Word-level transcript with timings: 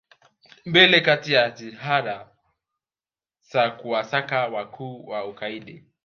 mbele 0.65 1.01
katika 1.01 1.49
jitihada 1.51 2.29
za 3.51 3.71
kuwasaka 3.71 4.47
wakuu 4.47 5.07
wa 5.07 5.25
ugaidi 5.25 5.83